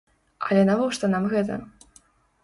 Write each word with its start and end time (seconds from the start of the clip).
Але 0.45 0.61
навошта 0.69 1.09
нам 1.15 1.27
гэта? 1.33 1.59